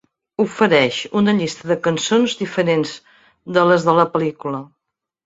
Ofereix 0.43 1.01
una 1.19 1.35
llista 1.39 1.69
de 1.71 1.77
cançons 1.87 2.33
diferents 2.39 2.95
de 3.59 3.67
les 3.73 3.87
de 3.91 3.95
la 3.99 4.07
pel·lícula. 4.17 4.63